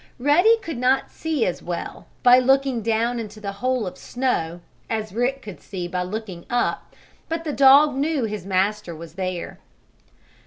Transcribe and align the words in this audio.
Ruddy 0.17 0.57
could 0.63 0.79
not 0.79 1.11
see 1.11 1.45
as 1.45 1.61
well, 1.61 2.07
by 2.23 2.39
looking 2.39 2.81
down 2.81 3.19
into 3.19 3.39
the 3.39 3.51
hole 3.61 3.85
of 3.85 3.99
snow, 3.99 4.61
as 4.89 5.13
Rick 5.13 5.43
could 5.43 5.61
see 5.61 5.87
by 5.87 6.01
looking 6.01 6.43
up, 6.49 6.95
but 7.29 7.43
the 7.43 7.53
dog 7.53 7.93
knew 7.93 8.23
his 8.23 8.43
master 8.43 8.95
was 8.95 9.13
there. 9.13 9.59